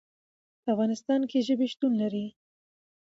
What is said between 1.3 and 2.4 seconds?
ژبې شتون لري.